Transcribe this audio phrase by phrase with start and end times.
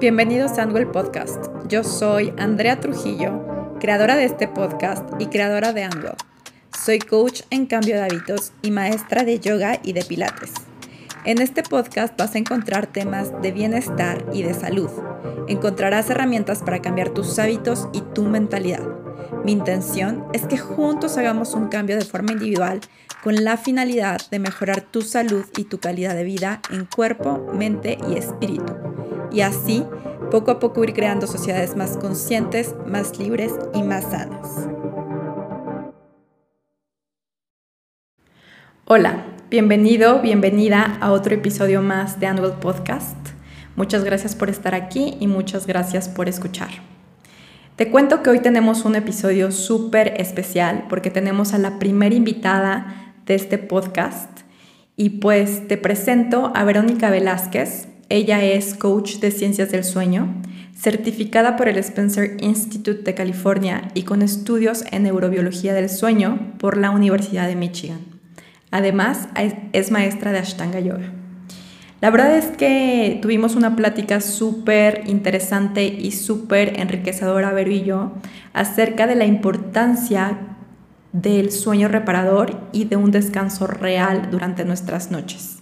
[0.00, 1.46] Bienvenidos a Anwell Podcast.
[1.66, 6.14] Yo soy Andrea Trujillo, creadora de este podcast y creadora de Anwell.
[6.72, 10.52] Soy coach en cambio de hábitos y maestra de yoga y de pilates.
[11.24, 14.88] En este podcast vas a encontrar temas de bienestar y de salud.
[15.48, 18.86] Encontrarás herramientas para cambiar tus hábitos y tu mentalidad.
[19.44, 22.80] Mi intención es que juntos hagamos un cambio de forma individual
[23.22, 27.98] con la finalidad de mejorar tu salud y tu calidad de vida en cuerpo, mente
[28.08, 28.74] y espíritu
[29.32, 29.84] y así
[30.30, 34.68] poco a poco ir creando sociedades más conscientes, más libres y más sanas.
[38.84, 43.16] Hola, bienvenido, bienvenida a otro episodio más de Annual Podcast.
[43.76, 46.70] Muchas gracias por estar aquí y muchas gracias por escuchar.
[47.76, 53.07] Te cuento que hoy tenemos un episodio súper especial porque tenemos a la primera invitada
[53.28, 54.40] de este podcast
[54.96, 57.86] y pues te presento a Verónica Velázquez.
[58.08, 60.34] Ella es coach de ciencias del sueño,
[60.74, 66.78] certificada por el Spencer Institute de California y con estudios en neurobiología del sueño por
[66.78, 68.00] la Universidad de Michigan.
[68.70, 69.28] Además,
[69.72, 71.12] es maestra de Ashtanga Yoga.
[72.00, 78.12] La verdad es que tuvimos una plática súper interesante y súper enriquecedora, Vero y yo,
[78.52, 80.47] acerca de la importancia
[81.12, 85.58] del sueño reparador y de un descanso real durante nuestras noches.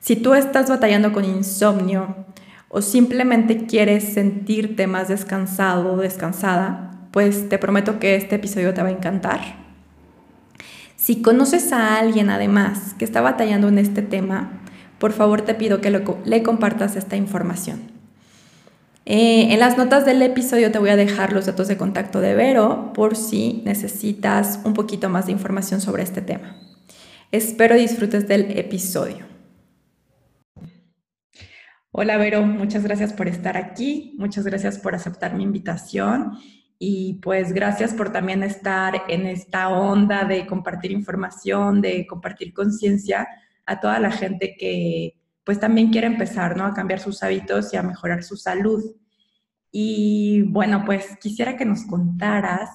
[0.00, 2.26] Si tú estás batallando con insomnio
[2.68, 8.82] o simplemente quieres sentirte más descansado o descansada, pues te prometo que este episodio te
[8.82, 9.40] va a encantar.
[10.96, 14.60] Si conoces a alguien además que está batallando en este tema,
[14.98, 17.93] por favor te pido que le compartas esta información.
[19.06, 22.34] Eh, en las notas del episodio te voy a dejar los datos de contacto de
[22.34, 26.56] Vero por si necesitas un poquito más de información sobre este tema.
[27.30, 29.26] Espero disfrutes del episodio.
[31.90, 36.38] Hola Vero, muchas gracias por estar aquí, muchas gracias por aceptar mi invitación
[36.78, 43.28] y pues gracias por también estar en esta onda de compartir información, de compartir conciencia
[43.66, 46.64] a toda la gente que pues también quiere empezar, ¿no?
[46.64, 48.82] A cambiar sus hábitos y a mejorar su salud.
[49.70, 52.70] Y bueno, pues quisiera que nos contaras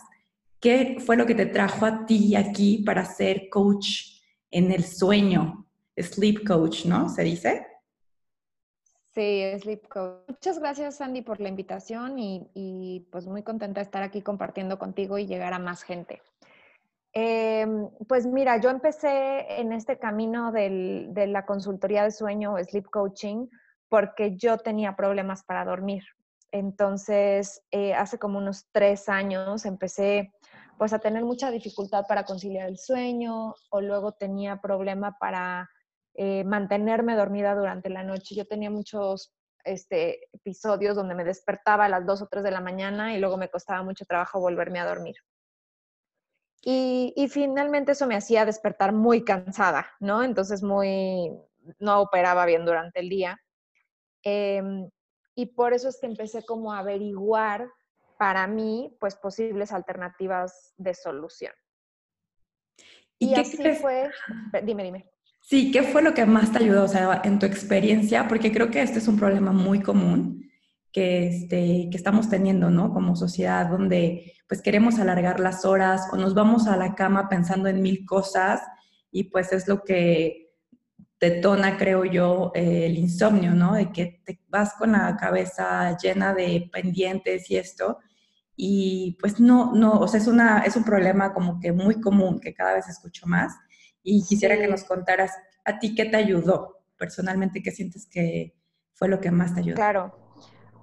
[0.59, 4.19] qué fue lo que te trajo a ti aquí para ser coach
[4.51, 7.09] en el sueño, sleep coach, ¿no?
[7.09, 7.65] ¿Se dice?
[9.13, 10.29] Sí, Sleep Coach.
[10.29, 15.17] Muchas gracias, Sandy, por la invitación y, pues muy contenta de estar aquí compartiendo contigo
[15.17, 16.21] y llegar a más gente.
[17.13, 23.47] Em, pues mira, yo empecé en este camino de la consultoría de sueño sleep coaching
[23.89, 26.03] porque yo tenía problemas para dormir.
[26.51, 30.31] Entonces, eh, hace como unos tres años empecé
[30.77, 35.69] pues a tener mucha dificultad para conciliar el sueño o luego tenía problema para
[36.15, 38.35] eh, mantenerme dormida durante la noche.
[38.35, 39.33] Yo tenía muchos
[39.63, 43.37] este, episodios donde me despertaba a las 2 o 3 de la mañana y luego
[43.37, 45.15] me costaba mucho trabajo volverme a dormir.
[46.61, 50.23] Y, finalmente eso me hacía despertar muy cansada, ¿no?
[50.23, 51.31] Entonces muy,
[51.79, 53.39] no operaba bien durante el día.
[54.23, 54.89] Em,
[55.35, 57.69] y por eso es que empecé como a averiguar
[58.17, 61.53] para mí, pues, posibles alternativas de solución.
[63.17, 64.09] Y, así fue,
[64.63, 65.09] dime, dime.
[65.41, 68.27] Sí, ¿qué fue lo que más te ayudó, o sea, en tu experiencia?
[68.27, 70.48] Porque creo que este es un problema muy común
[70.91, 72.93] que, este, que estamos teniendo, ¿no?
[72.93, 77.69] Como sociedad, donde pues queremos alargar las horas o nos vamos a la cama pensando
[77.69, 78.61] en mil cosas
[79.11, 80.49] y pues es lo que
[81.19, 83.73] detona, creo yo, eh, el insomnio, ¿no?
[83.73, 87.99] De que te vas con la cabeza llena de pendientes y esto.
[88.55, 92.39] Y pues no, no, o sea, es, una, es un problema como que muy común
[92.39, 93.53] que cada vez escucho más
[94.03, 95.31] y quisiera que nos contaras
[95.65, 98.55] a ti qué te ayudó personalmente, qué sientes que
[98.93, 99.75] fue lo que más te ayudó.
[99.75, 100.18] Claro.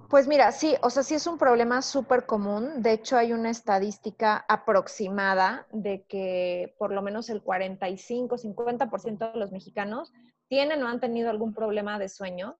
[0.09, 2.81] Pues mira, sí, o sea, sí es un problema súper común.
[2.81, 9.37] De hecho, hay una estadística aproximada de que por lo menos el 45, 50% de
[9.37, 10.13] los mexicanos
[10.47, 12.57] tienen o han tenido algún problema de sueño.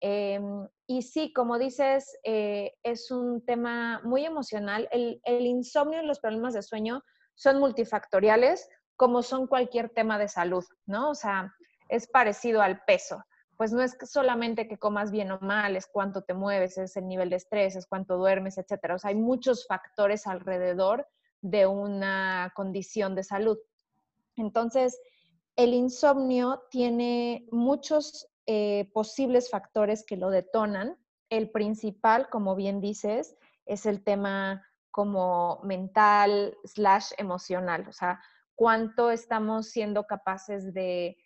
[0.00, 4.86] Em, y sí, como dices, eh, es un tema muy emocional.
[4.92, 7.02] El, el insomnio y los problemas de sueño
[7.34, 11.10] son multifactoriales como son cualquier tema de salud, ¿no?
[11.10, 11.54] O sea,
[11.88, 13.24] es parecido al peso.
[13.56, 17.08] Pues no es solamente que comas bien o mal, es cuánto te mueves, es el
[17.08, 18.96] nivel de estrés, es cuánto duermes, etcétera.
[18.96, 21.08] O sea, hay muchos factores alrededor
[21.40, 23.58] de una condición de salud.
[24.36, 25.00] Entonces,
[25.56, 30.98] el insomnio tiene muchos eh, posibles factores que lo detonan.
[31.30, 37.86] El principal, como bien dices, es el tema como mental slash emocional.
[37.88, 38.20] O sea,
[38.54, 41.16] cuánto estamos siendo capaces de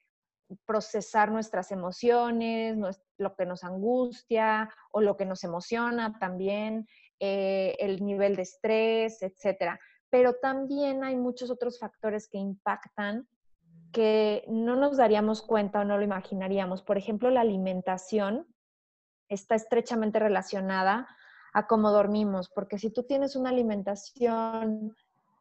[0.64, 2.76] procesar nuestras emociones,
[3.18, 6.86] lo que nos angustia o lo que nos emociona también,
[7.18, 9.78] eh, el nivel de estrés, etcétera.
[10.10, 13.28] Pero también hay muchos otros factores que impactan
[13.92, 16.82] que no nos daríamos cuenta o no lo imaginaríamos.
[16.82, 18.46] Por ejemplo, la alimentación
[19.28, 21.08] está estrechamente relacionada
[21.52, 24.94] a cómo dormimos, porque si tú tienes una alimentación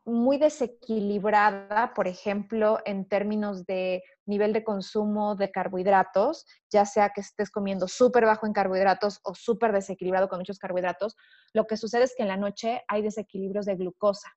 [0.10, 7.22] muy desequilibrada, por ejemplo, en términos de nivel de consumo de carbohidratos, ya sea que
[7.22, 11.16] estés comiendo súper bajo en carbohidratos o súper desequilibrado con muchos carbohidratos,
[11.54, 14.30] lo que sucede es que en la noche hay desequilibrios de glucosa.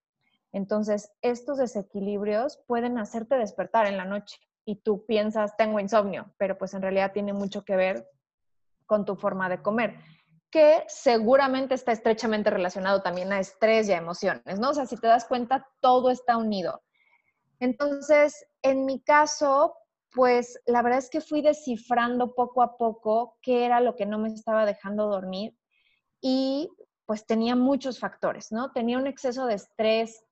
[0.53, 6.59] Entonces, estos desequilibrios pueden hacerte despertar en la noche y tú piensas, tengo insomnio, pero
[6.59, 8.09] pues en realidad tiene mucho que ver
[8.87, 9.97] con tu forma de comer
[10.53, 14.71] que seguramente está estrechamente relacionado también a estrés y a emociones, ¿no?
[14.71, 16.83] O sea, si te das cuenta, todo está unido.
[17.59, 19.75] Entonces, en mi caso,
[20.13, 24.19] pues la verdad es que fui descifrando poco a poco qué era lo que no
[24.19, 25.57] me estaba dejando dormir
[26.21, 26.69] y
[27.07, 28.73] pues tenía muchos factores, ¿no?
[28.73, 30.23] Tenía un exceso de estrés,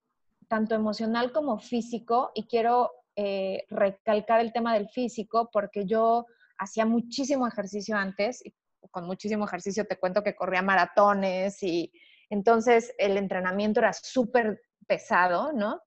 [0.48, 6.26] tanto emocional como físico, y quiero eh, recalcar el tema del físico porque yo
[6.58, 8.54] hacía muchísimo ejercicio antes y
[8.90, 11.92] con muchísimo ejercicio, te cuento que corría maratones y
[12.28, 15.80] entonces el entrenamiento era súper pesado, ¿no?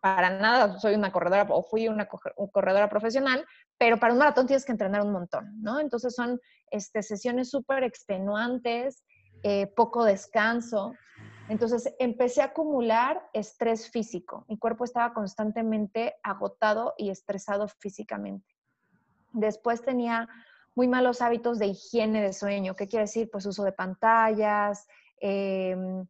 [0.00, 3.44] Para nada soy una corredora o fui una corredora profesional,
[3.78, 5.80] pero para un maratón tienes que entrenar un montón, ¿no?
[5.80, 9.04] Entonces son este, sesiones súper extenuantes,
[9.42, 10.94] eh, poco descanso.
[11.48, 14.44] Entonces empecé a acumular estrés físico.
[14.48, 18.46] Mi cuerpo estaba constantemente agotado y estresado físicamente.
[19.32, 20.28] Después tenía
[20.80, 22.74] muy malos hábitos de higiene de sueño.
[22.74, 23.28] ¿Qué quiere decir?
[23.30, 24.88] Pues uso de pantallas,
[25.20, 26.06] em,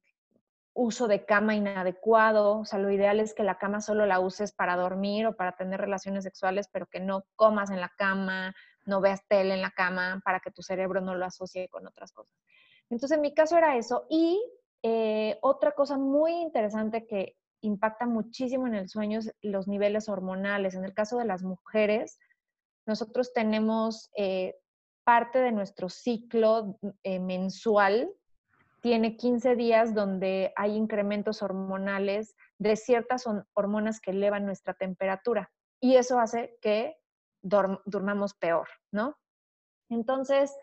[0.74, 2.60] uso de cama inadecuado.
[2.60, 5.56] O sea, lo ideal es que la cama solo la uses para dormir o para
[5.56, 8.54] tener relaciones sexuales, pero que no comas en la cama,
[8.86, 12.12] no veas tele en la cama para que tu cerebro no lo asocie con otras
[12.12, 12.36] cosas.
[12.90, 14.06] Entonces, en mi caso era eso.
[14.08, 14.40] Y
[14.84, 20.76] eh, otra cosa muy interesante que impacta muchísimo en el sueño es los niveles hormonales.
[20.76, 22.20] En el caso de las mujeres,
[22.86, 24.56] nosotros tenemos eh,
[25.04, 28.10] parte de nuestro ciclo eh, mensual,
[28.80, 33.24] tiene 15 días donde hay incrementos hormonales de ciertas
[33.54, 35.50] hormonas que elevan nuestra temperatura
[35.80, 36.96] y eso hace que
[37.42, 39.16] durmamos peor, ¿no?
[39.88, 40.54] Entonces,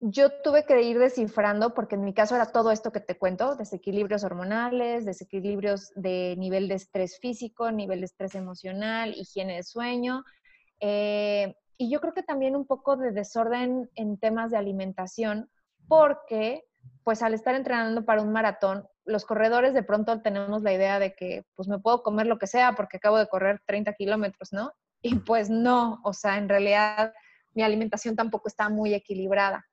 [0.00, 3.54] yo tuve que ir descifrando, porque en mi caso era todo esto que te cuento,
[3.54, 10.24] desequilibrios hormonales, desequilibrios de nivel de estrés físico, nivel de estrés emocional, higiene de sueño,
[10.84, 15.48] eh, y yo creo que también un poco de desorden en temas de alimentación,
[15.88, 16.64] porque
[17.04, 21.14] pues al estar entrenando para un maratón, los corredores de pronto tenemos la idea de
[21.14, 24.72] que pues me puedo comer lo que sea porque acabo de correr 30 kilómetros, ¿no?
[25.00, 27.14] Y pues no, o sea, en realidad
[27.54, 29.64] mi alimentación tampoco está muy equilibrada.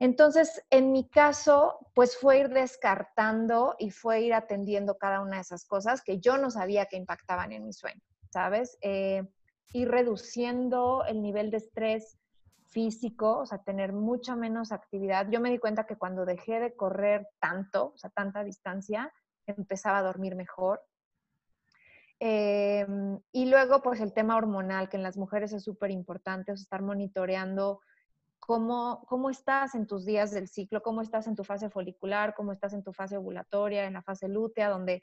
[0.00, 5.42] Entonces, en mi caso, pues fue ir descartando y fue ir atendiendo cada una de
[5.42, 8.02] esas cosas que yo no sabía que impactaban en mi sueño,
[8.32, 8.76] ¿sabes?
[8.80, 9.22] Eh,
[9.72, 12.18] ir reduciendo el nivel de estrés
[12.72, 15.28] físico, o sea, tener mucha menos actividad.
[15.30, 19.12] Yo me di cuenta que cuando dejé de correr tanto, o sea, tanta distancia,
[19.46, 20.82] empezaba a dormir mejor.
[22.18, 26.56] Em, y luego, pues el tema hormonal, que en las mujeres es súper importante, o
[26.56, 27.80] sea, estar monitoreando
[28.38, 32.52] cómo, cómo estás en tus días del ciclo, cómo estás en tu fase folicular, cómo
[32.52, 35.02] estás en tu fase ovulatoria, en la fase lútea, donde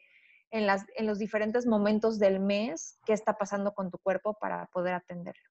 [0.51, 0.67] en,
[1.07, 5.43] los diferentes momentos del mes qué está pasando con tu cuerpo para poder atenderlo.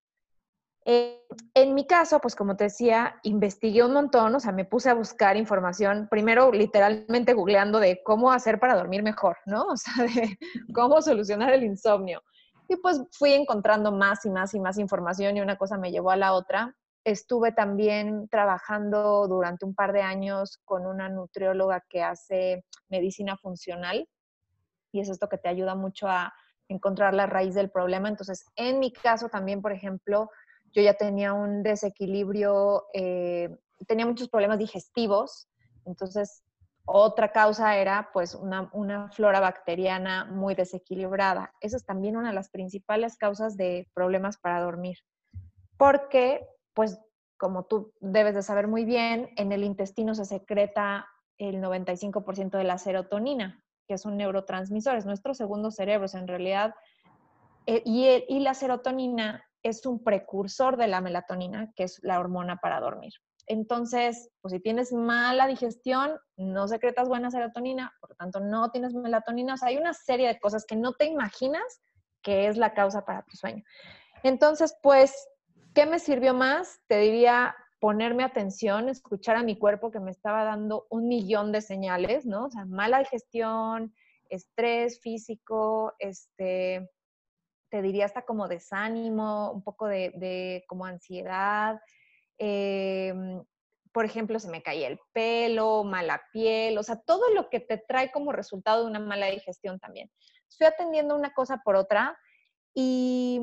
[0.85, 1.21] Eh,
[1.53, 4.93] en mi caso, pues como te decía, investigué un montón, o sea, me puse a
[4.93, 9.67] buscar información, primero literalmente googleando de cómo hacer para dormir mejor, ¿no?
[9.67, 10.37] O sea, de
[10.73, 12.23] cómo solucionar el insomnio.
[12.67, 16.11] Y pues fui encontrando más y más y más información y una cosa me llevó
[16.11, 16.75] a la otra.
[17.03, 24.07] Estuve también trabajando durante un par de años con una nutrióloga que hace medicina funcional
[24.91, 26.33] y es esto que te ayuda mucho a
[26.69, 28.07] encontrar la raíz del problema.
[28.07, 30.29] Entonces, en mi caso también, por ejemplo,
[30.71, 35.47] yo ya tenía un desequilibrio, eh, tenía muchos problemas digestivos,
[35.85, 36.43] entonces
[36.85, 41.53] otra causa era pues una, una, flora bacteriana muy desequilibrada.
[41.59, 44.97] Esa es también una de las principales causas de problemas para dormir,
[45.77, 46.99] porque pues
[47.37, 52.63] como tú debes de saber muy bien, en el intestino se secreta el 95% de
[52.65, 56.75] la serotonina que es un neurotransmisor, es nuestro segundo cerebro, en realidad,
[57.65, 62.57] eh, y, y la serotonina es un precursor de la melatonina, que es la hormona
[62.57, 63.13] para dormir.
[63.47, 68.93] Entonces, pues si tienes mala digestión, no secretas buena serotonina, por lo tanto no tienes
[68.93, 69.55] melatonina.
[69.55, 71.81] O sea, hay una serie de cosas que no te imaginas
[72.21, 73.63] que es la causa para tu sueño.
[74.21, 75.27] Entonces, pues,
[75.73, 76.79] ¿qué me sirvió más?
[76.87, 81.61] Te diría ponerme atención, escuchar a mi cuerpo que me estaba dando un millón de
[81.61, 82.45] señales, ¿no?
[82.45, 83.93] O sea, mala digestión,
[84.29, 86.89] estrés físico, este,
[87.69, 91.79] te diría hasta como desánimo, un poco de, como ansiedad.
[92.37, 93.43] Em,
[93.91, 97.77] por ejemplo, se me caía el pelo, mala piel, o sea, todo lo que te
[97.77, 100.11] trae como resultado de una mala digestión también.
[100.49, 102.17] Estoy atendiendo una cosa por otra
[102.73, 103.41] y,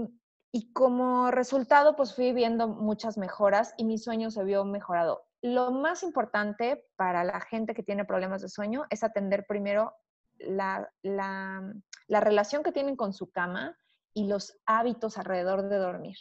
[0.52, 5.26] y como resultado, pues fui viendo muchas mejoras y mi sueño se vio mejorado.
[5.42, 9.94] Lo más importante para la gente que tiene problemas de sueño es atender primero
[10.38, 11.72] la, la,
[12.08, 13.76] la relación que tienen con su cama
[14.14, 16.16] y los hábitos alrededor de dormir.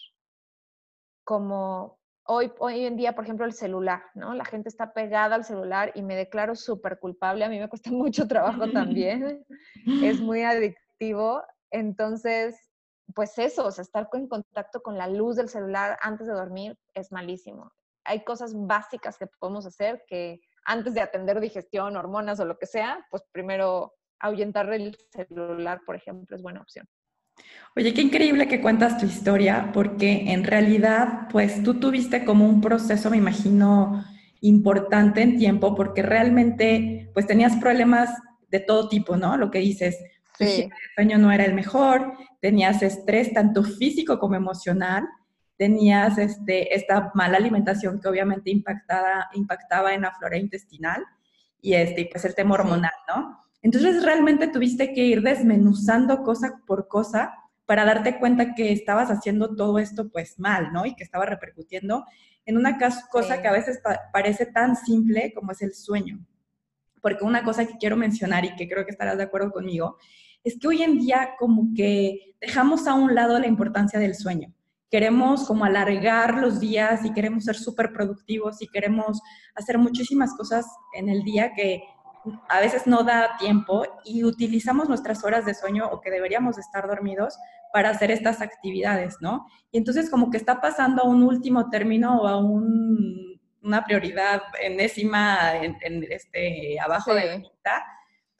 [1.24, 4.34] Como hoy, hoy en día, por ejemplo, el celular, ¿no?
[4.34, 7.46] La gente está pegada al celular y me declaro súper culpable.
[7.46, 9.46] A mí me cuesta mucho trabajo también.
[10.03, 11.41] es muy adictivo.
[11.72, 12.55] Entonces,
[13.13, 16.77] pues eso, o sea, estar en contacto con la luz del celular antes de dormir
[16.93, 17.71] es malísimo.
[18.03, 22.65] Hay cosas básicas que podemos hacer que antes de atender digestión, hormonas o lo que
[22.65, 26.88] sea, pues primero ahuyentar el celular, por ejemplo, es buena opción.
[27.75, 32.62] Oye, qué increíble que cuentas tu historia, porque en realidad, pues tú tuviste como un
[32.62, 34.03] proceso, me imagino,
[34.41, 38.09] importante en tiempo, porque realmente, pues tenías problemas
[38.50, 39.38] de todo tipo, ¿no?
[39.38, 39.97] Lo que dices,
[40.39, 45.08] el sueño no era el mejor, tenías estrés tanto físico como emocional,
[45.58, 51.04] tenías este, esta mala alimentación que obviamente impactaba, impactaba en la flora intestinal
[51.62, 53.46] y este, pues el tema hormonal, ¿no?
[53.62, 57.34] Entonces realmente tuviste que ir desmenuzando cosa por cosa
[57.65, 60.86] para darte cuenta que estabas haciendo todo esto pues mal, ¿no?
[60.86, 62.06] Y que estaba repercutiendo
[62.46, 62.77] en una
[63.12, 63.82] cosa que a veces
[64.13, 66.24] parece tan simple como es el sueño.
[67.01, 69.98] Porque una cosa que quiero mencionar y que creo que estarás de acuerdo conmigo,
[70.46, 74.54] es que hoy en día como que dejamos a un lado la importancia del sueño.
[74.90, 79.20] Queremos como alargar los días y queremos ser súper productivos y queremos
[79.56, 81.84] hacer muchísimas cosas en el día que
[82.48, 86.88] a veces no da tiempo y utilizamos nuestras horas de sueño o que deberíamos estar
[86.88, 87.38] dormidos
[87.74, 89.48] para hacer estas actividades, ¿no?
[89.72, 95.58] Y entonces como que está pasando a un último término o a una prioridad enésima
[95.58, 97.84] en, este, abajo de la lista,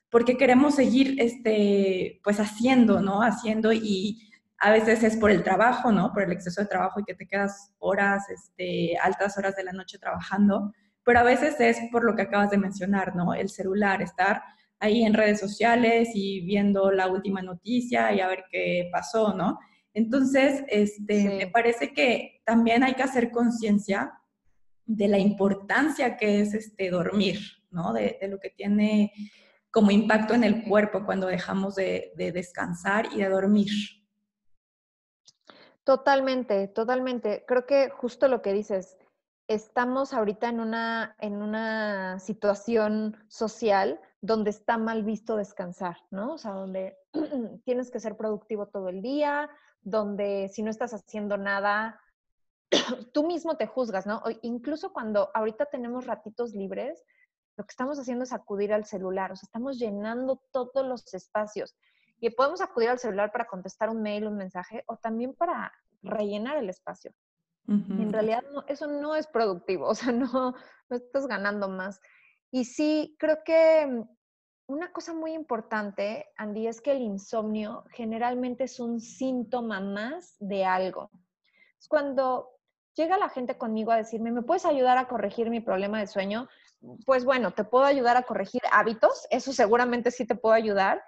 [0.10, 3.22] porque queremos seguir este, pues haciendo, ¿no?
[3.22, 6.14] Haciendo y a veces es por el trabajo, ¿no?
[6.14, 9.74] Por el exceso de trabajo y que te quedas horas, este, altas horas de la
[9.74, 10.72] noche trabajando
[11.06, 13.34] pero a veces es por lo que acabas de mencionar, ¿no?
[13.34, 14.42] El celular, estar
[14.80, 19.60] ahí en redes sociales y viendo la última noticia y a ver qué pasó, ¿no?
[19.94, 24.14] Entonces, este, me parece que también hay que hacer conciencia
[24.86, 27.94] de la importancia que es este, dormir, ¿no?
[27.94, 29.14] De, lo que tiene
[29.75, 33.67] como impacto en el cuerpo cuando dejamos de, de descansar y de dormir.
[35.84, 37.44] Totalmente, totalmente.
[37.46, 38.98] Creo que justo lo que dices,
[39.50, 46.36] estamos ahorita en una, en una situación social donde está mal visto descansar, ¿no?
[46.36, 46.98] O sea, donde
[47.65, 49.50] tienes que ser productivo todo el día,
[49.82, 52.00] donde si no estás haciendo nada,
[53.13, 54.24] tú mismo te juzgas, ¿no?
[54.41, 57.03] incluso cuando ahorita tenemos ratitos libres,
[57.58, 61.76] lo que estamos haciendo es acudir al celular, o sea, estamos llenando todos los espacios.
[62.20, 65.72] Y podemos acudir al celular para contestar un mail, un mensaje, o también para
[66.02, 67.14] rellenar el espacio.
[67.68, 70.54] En realidad eso no es productivo, o sea, no,
[70.90, 72.00] no estás ganando más.
[72.52, 74.06] Y sí, creo que
[74.68, 80.66] una cosa muy importante, Andy, es que el insomnio generalmente es un síntoma más de
[80.66, 81.10] algo.
[81.80, 82.52] Es cuando
[82.96, 86.48] llega la gente conmigo a decirme, ¿me puedes ayudar a corregir mi problema de sueño?
[87.06, 91.01] Pues bueno, te puedo ayudar a corregir hábitos, eso seguramente sí te puedo ayudar,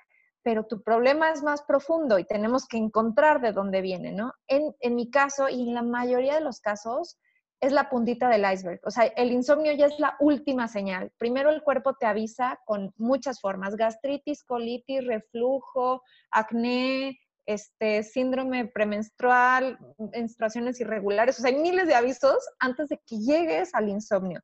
[0.43, 4.33] pero tu problema es más profundo y tenemos que encontrar de dónde viene, ¿no?
[4.47, 7.17] En, mi caso y en la mayoría de los casos
[7.59, 11.11] es la puntita del iceberg, o sea, el insomnio ya es la última señal.
[11.17, 19.79] Primero el cuerpo te avisa con muchas formas, gastritis, colitis, reflujo, acné, este, síndrome premenstrual,
[19.97, 24.41] menstruaciones irregulares, o sea, hay miles de avisos antes de que llegues al insomnio.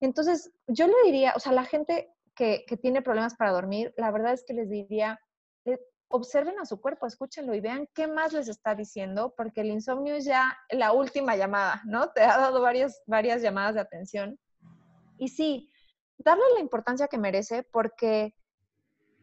[0.00, 4.10] Entonces, yo le diría, o sea, la gente que, que, tiene problemas para dormir, la
[4.10, 5.18] verdad es que les diría,
[6.08, 10.14] observen a su cuerpo, escúchenlo y vean qué más les está diciendo, porque el insomnio
[10.14, 12.10] es ya la última llamada, ¿no?
[12.10, 14.38] Te ha dado varias, varias llamadas de atención.
[15.18, 15.72] Y sí,
[16.18, 18.34] darle la importancia que merece porque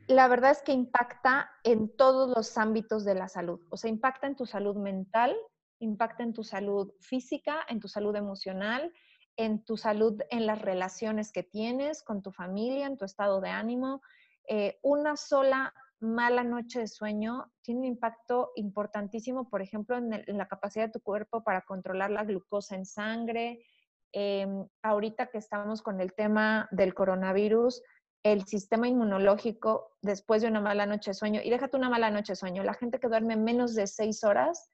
[0.07, 3.61] la verdad es que impacta en todos los ámbitos de la salud.
[3.69, 5.35] O sea, impacta en tu salud mental,
[5.79, 8.91] impacta en tu salud física, en tu salud emocional,
[9.37, 13.49] en tu salud, en las relaciones que tienes con tu familia, en tu estado de
[13.49, 14.01] ánimo.
[14.47, 20.47] Eh, una sola mala noche de sueño tiene un impacto importantísimo, por ejemplo, en, la
[20.47, 23.65] capacidad de tu cuerpo para controlar la glucosa en sangre.
[24.11, 27.81] Em, ahorita que estamos con el tema del coronavirus,
[28.23, 32.33] el sistema inmunológico después de una mala noche de sueño, y déjate una mala noche
[32.33, 34.69] de sueño, la gente que duerme menos de seis horas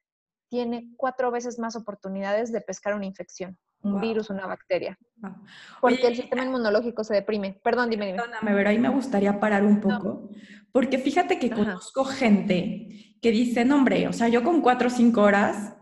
[0.48, 4.98] tiene cuatro veces más oportunidades de pescar una infección, un virus, una bacteria.
[5.80, 7.58] Porque el sistema inmunológico se deprime.
[7.62, 8.18] Perdón, dime, dime.
[8.18, 10.30] Perdóname, pero ahí me gustaría parar un poco,
[10.72, 14.90] porque fíjate que conozco gente que dice, no, hombre, o sea, yo con cuatro o
[14.90, 15.74] cinco horas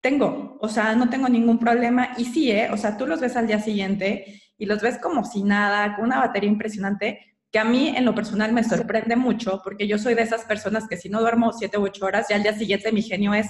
[0.00, 2.10] tengo, o sea, no tengo ningún problema.
[2.16, 2.70] Y sí, ¿eh?
[2.72, 6.06] O sea, tú los ves al día siguiente y los ves como si nada, con
[6.06, 10.14] una batería impresionante, que a mí en lo personal me sorprende mucho, porque yo soy
[10.14, 12.92] de esas personas que si no duermo siete u ocho horas, ya al día siguiente
[12.92, 13.48] mi genio es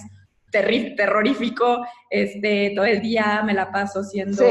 [0.50, 4.44] terrorífico, este, todo el día me la paso siendo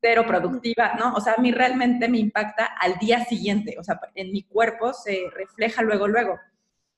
[0.00, 1.14] cero productiva, ¿no?
[1.14, 4.92] O sea, a mí realmente me impacta al día siguiente, o sea, en mi cuerpo
[4.92, 6.38] se refleja luego, luego.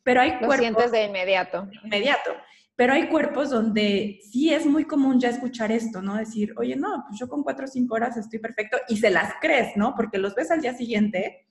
[0.02, 1.68] Pero hay Lo sientes de inmediato.
[1.82, 2.32] inmediato.
[2.76, 6.16] Pero hay cuerpos donde sí es muy común ya escuchar esto, ¿no?
[6.16, 9.34] Decir, oye, no, pues yo con cuatro o cinco horas estoy perfecto y se las
[9.40, 9.94] crees, ¿no?
[9.94, 11.46] Porque los ves al día siguiente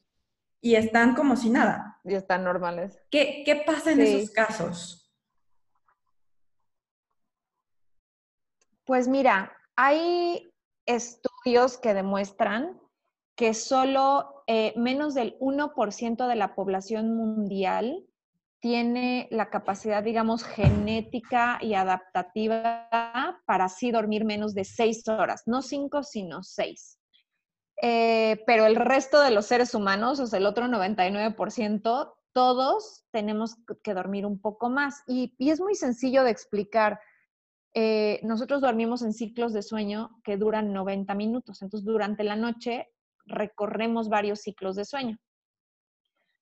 [0.59, 1.99] y están como si nada.
[2.03, 2.99] Y están normales.
[3.09, 5.02] ¿Qué, qué pasa en esos casos?
[8.85, 10.51] Pues mira, hay
[10.85, 12.79] estudios que demuestran
[13.35, 18.05] que solo eh, menos del 1% de la población mundial
[18.59, 22.87] tiene la capacidad, digamos, genética y adaptativa
[23.45, 26.97] para así dormir menos de seis horas, no cinco, sino seis.
[27.81, 33.55] Eh, pero el resto de los seres humanos, o sea, el otro 99%, todos tenemos
[33.83, 35.03] que dormir un poco más.
[35.07, 37.01] Y, es muy sencillo de explicar.
[37.73, 41.61] Eh, nosotros dormimos en ciclos de sueño que duran 90 minutos.
[41.61, 42.89] Entonces, durante la noche
[43.25, 45.17] recorremos varios ciclos de sueño.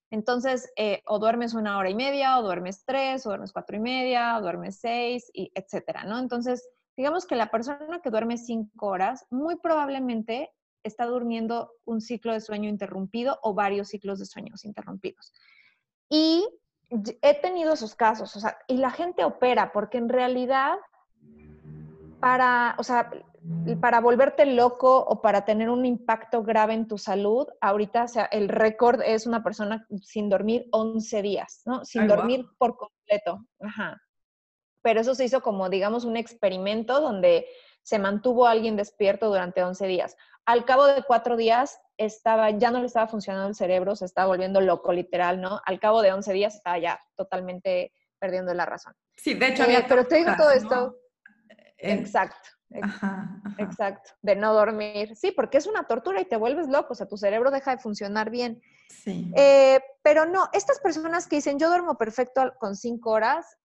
[0.09, 3.79] Entonces, eh, o duermes una hora y media, o duermes tres, o duermes cuatro y
[3.79, 6.19] media, o duermes seis, y etcétera, ¿no?
[6.19, 10.51] Entonces, digamos que la persona que duerme cinco horas, muy probablemente
[10.83, 15.33] está durmiendo un ciclo de sueño interrumpido o varios ciclos de sueños interrumpidos.
[16.09, 16.45] Y
[16.89, 20.77] he tenido esos casos, o sea, y la gente opera, porque en realidad,
[22.21, 23.11] para, o sea,
[23.81, 28.25] para volverte loco o para tener un impacto grave en tu salud, ahorita, o sea,
[28.25, 31.83] el récord es una persona sin dormir 11 días, ¿no?
[31.83, 33.45] Sin dormir por completo.
[33.59, 33.99] Ajá.
[34.83, 37.47] Pero eso se hizo como, digamos, un experimento donde
[37.83, 40.15] se mantuvo alguien despierto durante 11 días.
[40.45, 44.27] Al cabo de cuatro días, estaba, ya no le estaba funcionando el cerebro, se estaba
[44.27, 45.61] volviendo loco, literal, ¿no?
[45.65, 48.93] Al cabo de 11 días estaba ya totalmente perdiendo la razón.
[49.15, 49.79] Sí, de hecho había...
[49.79, 50.95] Eh, pero te digo todo esto.
[51.81, 52.49] Exacto.
[53.57, 55.15] Exacto, de no dormir.
[55.15, 57.81] Sí, porque es una tortura y te vuelves loco, o sea, tu cerebro deja de
[57.81, 58.61] funcionar bien.
[58.89, 59.31] Sí.
[59.35, 63.57] Eh, pero no, estas personas que dicen, yo duermo perfecto con cinco horas,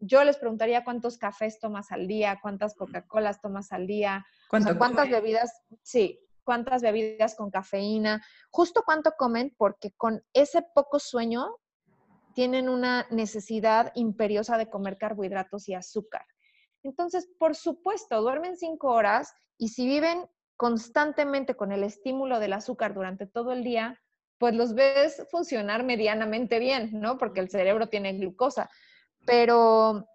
[0.00, 5.64] yo les preguntaría cuántos cafés tomas al día, cuántas Coca-Colas tomas al día, cuántas bebidas,
[5.82, 11.56] sí, cuántas bebidas con cafeína, justo cuánto comen, porque con ese poco sueño
[12.34, 16.24] tienen una necesidad imperiosa de comer carbohidratos y azúcar.
[16.88, 22.94] Entonces, por supuesto, duermen cinco horas y si viven constantemente con el estímulo del azúcar
[22.94, 24.00] durante todo el día,
[24.38, 27.18] pues los ves funcionar medianamente bien, ¿no?
[27.18, 28.70] Porque el cerebro tiene glucosa.
[29.26, 30.08] Pero,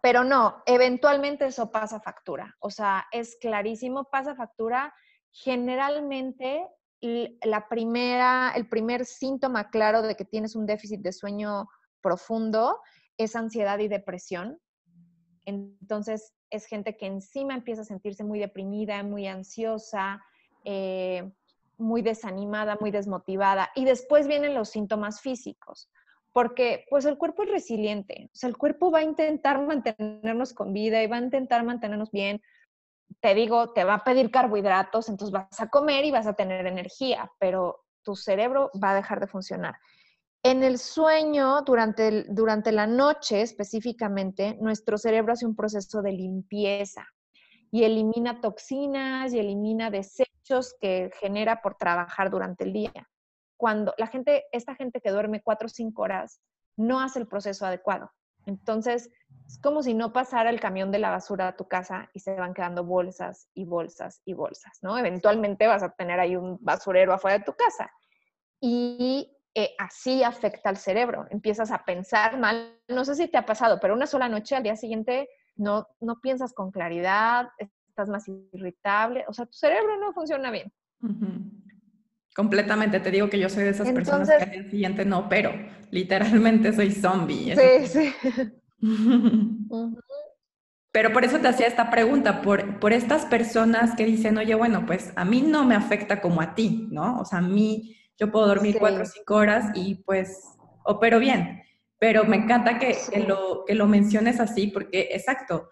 [0.00, 2.56] pero no, eventualmente eso pasa factura.
[2.60, 4.94] O sea, es clarísimo, pasa factura.
[5.30, 6.66] Generalmente,
[7.42, 11.68] la primera, el primer síntoma claro de que tienes un déficit de sueño
[12.00, 12.80] profundo
[13.18, 14.58] es ansiedad y depresión.
[15.48, 20.22] Entonces, es gente que encima empieza a sentirse muy deprimida, muy ansiosa,
[20.64, 21.32] eh,
[21.78, 23.70] muy desanimada, muy desmotivada.
[23.74, 25.88] Y después vienen los síntomas físicos,
[26.34, 30.74] porque pues el cuerpo es resiliente, o sea, el cuerpo va a intentar mantenernos con
[30.74, 32.42] vida y va a intentar mantenernos bien.
[33.20, 36.66] Te digo, te va a pedir carbohidratos, entonces vas a comer y vas a tener
[36.66, 39.76] energía, pero tu cerebro va a dejar de funcionar.
[40.48, 47.06] En el sueño, durante, durante la noche específicamente, nuestro cerebro hace un proceso de limpieza
[47.70, 53.10] y elimina toxinas y elimina desechos que genera por trabajar durante el día.
[53.58, 56.40] Cuando la gente, esta gente que duerme cuatro o cinco horas,
[56.78, 58.10] no hace el proceso adecuado.
[58.46, 59.10] Entonces,
[59.46, 62.34] es como si no pasara el camión de la basura a tu casa y se
[62.36, 64.96] van quedando bolsas y bolsas y bolsas, ¿no?
[64.96, 67.90] Eventualmente vas a tener ahí un basurero afuera de tu casa.
[68.62, 71.26] Y eh, así afecta al cerebro.
[71.30, 72.78] Empiezas a pensar mal.
[72.88, 76.20] No sé si te ha pasado, pero una sola noche al día siguiente no, no
[76.20, 79.24] piensas con claridad, estás más irritable.
[79.28, 80.72] O sea, tu cerebro no funciona bien.
[82.34, 85.52] Completamente, te digo que yo soy de esas personas que al día siguiente no, pero
[85.90, 87.56] literalmente soy zombie.
[87.56, 88.14] Sí, sí.
[90.90, 94.86] Pero por eso te hacía esta pregunta, por, por estas personas que dicen, oye, bueno,
[94.86, 97.20] pues a mí no me afecta como a ti, ¿no?
[97.20, 100.42] O sea, a mí yo puedo dormir cuatro o cinco horas y pues
[100.84, 101.62] opero bien.
[101.98, 105.68] Pero me encanta que, lo, que lo menciones así porque, exacto,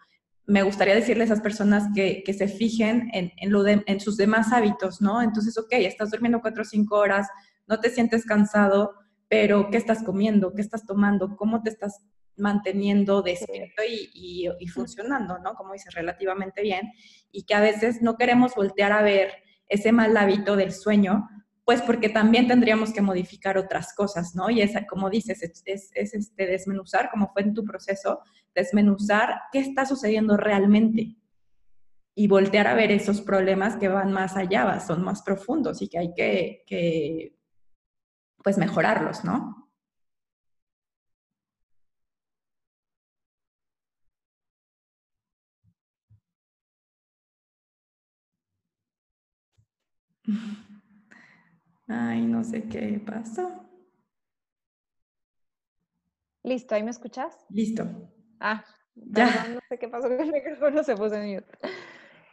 [0.47, 4.01] me gustaría decirle a esas personas que, que se fijen en, en, lo de, en
[4.01, 5.23] sus demás hábitos, ¿no?
[5.23, 7.29] Entonces, ok, estás durmiendo cuatro o cinco horas,
[7.67, 8.95] no te sientes cansado,
[9.29, 10.55] pero ¿qué estás comiendo?
[10.55, 11.37] ¿Qué estás tomando?
[11.37, 12.01] ¿Cómo te estás
[12.37, 15.55] manteniendo despierto y, y, funcionando, ¿no?
[15.55, 16.93] Como dices, relativamente bien.
[17.33, 19.33] Y que a veces no queremos voltear a ver
[19.69, 21.29] ese mal hábito del sueño,
[21.67, 24.49] pues porque también tendríamos que modificar otras cosas, ¿no?
[24.51, 28.21] Y es, como dices, es, es, este desmenuzar, como fue en tu proceso,
[28.55, 31.17] desmenuzar qué está sucediendo realmente
[32.15, 35.99] y voltear a ver esos problemas que van más allá, son más profundos y que
[35.99, 37.37] hay que, que
[38.45, 39.69] pues mejorarlos, ¿no?
[51.89, 53.67] Ay, no sé qué pasó.
[56.43, 57.45] Listo, ¿ahí me escuchas?
[57.49, 57.85] Listo.
[58.41, 59.49] Ah, ya.
[59.49, 61.59] no sé qué pasó con el micrófono, se puso en mute.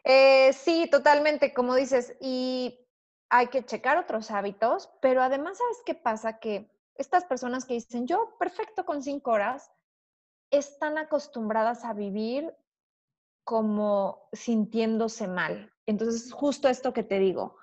[0.03, 2.79] Eh, sí, totalmente, como dices, y
[3.29, 6.39] hay que checar otros hábitos, pero además, ¿sabes qué pasa?
[6.39, 9.71] Que estas personas que dicen, yo perfecto con cinco horas,
[10.51, 12.53] están acostumbradas a vivir
[13.43, 15.73] como sintiéndose mal.
[15.85, 17.57] Entonces, justo esto que te digo,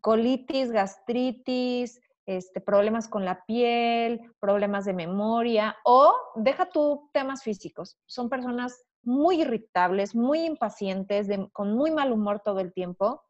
[0.00, 7.98] colitis, gastritis, este, problemas con la piel, problemas de memoria o deja tú temas físicos.
[8.06, 13.22] Son personas muy irritables, muy impacientes, con muy mal humor todo el tiempo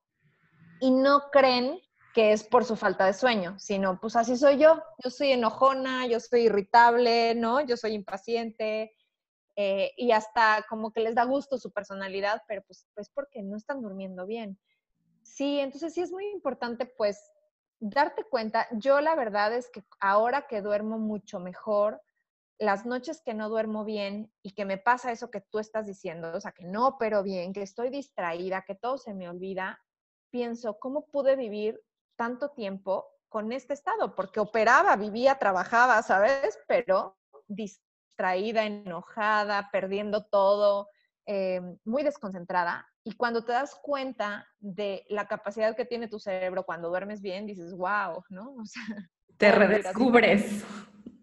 [0.80, 1.78] y no creen
[2.14, 6.06] que es por su falta de sueño, sino pues así soy yo, yo soy enojona,
[6.06, 7.60] yo soy irritable, ¿no?
[7.60, 8.92] Yo soy impaciente
[9.56, 13.56] eh, y hasta como que les da gusto su personalidad, pero pues, pues porque no
[13.56, 14.58] están durmiendo bien.
[15.30, 17.30] Sí, entonces sí es muy importante pues
[17.78, 18.66] darte cuenta.
[18.72, 22.02] Yo la verdad es que ahora que duermo mucho mejor,
[22.58, 26.32] las noches que no duermo bien y que me pasa eso que tú estás diciendo,
[26.34, 29.80] o sea, que no pero bien, que estoy distraída, que todo se me olvida,
[30.30, 31.80] pienso, ¿cómo pude vivir
[32.16, 34.14] tanto tiempo con este estado?
[34.14, 36.58] Porque operaba, vivía, trabajaba, ¿sabes?
[36.66, 37.16] Pero
[37.46, 40.90] distraída, enojada, perdiendo todo,
[41.24, 42.89] eh, muy desconcentrada.
[43.02, 47.46] Y cuando te das cuenta de la capacidad que tiene tu cerebro cuando duermes bien,
[47.46, 48.54] dices, wow, ¿no?
[48.60, 48.82] O sea,
[49.38, 50.64] te redescubres.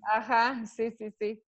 [0.03, 1.43] Ajá, sí, sí, sí.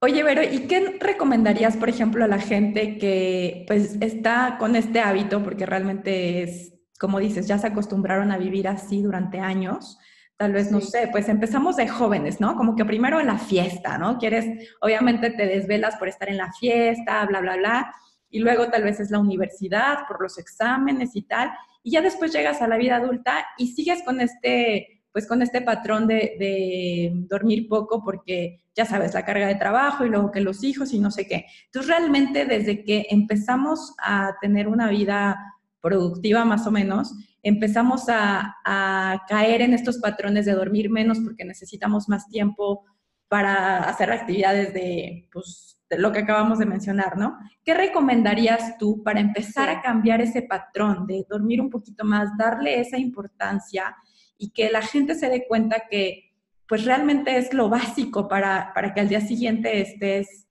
[0.00, 5.00] Oye, Vero, ¿y qué recomendarías, por ejemplo, a la gente que pues está con este
[5.00, 9.98] hábito, porque realmente es, como dices, ya se acostumbraron a vivir así durante años?
[10.36, 12.56] Tal vez, no sé, pues empezamos de jóvenes, ¿no?
[12.56, 14.18] Como que primero en la fiesta, ¿no?
[14.18, 17.94] Quieres, obviamente te desvelas por estar en la fiesta, bla, bla, bla
[18.34, 21.52] y luego tal vez es la universidad por los exámenes y tal,
[21.84, 25.62] y ya después llegas a la vida adulta y sigues con este, pues con este
[25.62, 30.64] patrón de, dormir poco porque ya sabes, la carga de trabajo y luego que los
[30.64, 31.46] hijos y no sé qué.
[31.66, 35.38] Entonces realmente desde que empezamos a tener una vida
[35.80, 41.44] productiva más o menos, empezamos a, a, caer en estos patrones de dormir menos porque
[41.44, 42.84] necesitamos más tiempo
[43.28, 47.38] para hacer actividades de, pues, lo que acabamos de mencionar, ¿no?
[47.64, 52.80] ¿Qué recomendarías tú para empezar a cambiar ese patrón de dormir un poquito más, darle
[52.80, 53.94] esa importancia
[54.38, 56.32] y que la gente se dé cuenta que
[56.68, 60.48] pues realmente es lo básico para, para que al día siguiente estés,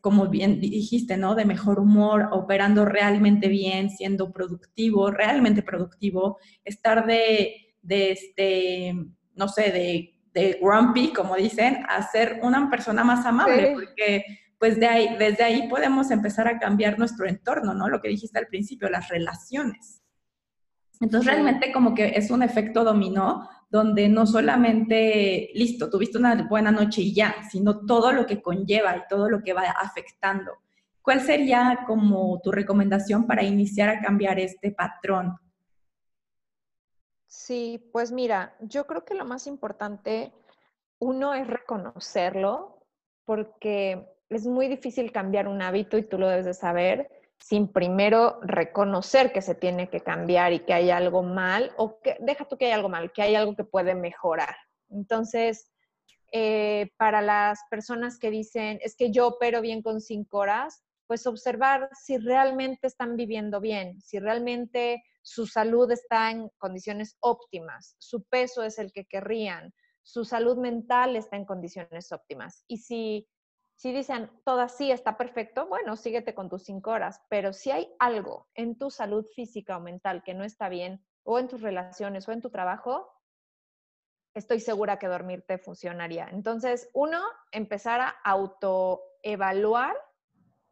[0.00, 1.34] como bien dijiste, ¿no?
[1.34, 8.94] De mejor humor, operando realmente bien, siendo productivo, realmente productivo, estar de, de este,
[9.34, 14.24] no sé, de, de grumpy, como dicen, a ser una persona más amable, porque
[14.58, 17.88] pues de ahí, desde ahí podemos empezar a cambiar nuestro entorno, ¿no?
[17.88, 20.02] Lo que dijiste al principio, las relaciones.
[21.00, 26.72] Entonces realmente como que es un efecto dominó donde no solamente, listo, tuviste una buena
[26.72, 30.52] noche y ya, sino todo lo que conlleva y todo lo que va afectando.
[31.02, 35.36] ¿Cuál sería como tu recomendación para iniciar a cambiar este patrón?
[37.26, 40.32] Sí, pues mira, yo creo que lo más importante,
[40.98, 42.86] uno es reconocerlo,
[43.24, 48.40] porque es muy difícil cambiar un hábito y tú lo debes de saber sin primero
[48.42, 52.58] reconocer que se tiene que cambiar y que hay algo mal, o que deja tú
[52.58, 54.56] que hay algo mal, que hay algo que puede mejorar.
[54.90, 55.70] Entonces,
[56.32, 61.26] eh, para las personas que dicen, es que yo opero bien con cinco horas, pues
[61.26, 68.24] observar si realmente están viviendo bien, si realmente su salud está en condiciones óptimas, su
[68.24, 72.64] peso es el que querrían, su salud mental está en condiciones óptimas.
[72.66, 73.26] Y si,
[73.78, 77.94] si dicen, todo así está perfecto, bueno, síguete con tus cinco horas, pero si hay
[78.00, 82.26] algo en tu salud física o mental que no está bien, o en tus relaciones
[82.26, 83.08] o en tu trabajo,
[84.34, 86.28] estoy segura que dormirte funcionaría.
[86.32, 89.96] Entonces, uno, empezar a autoevaluar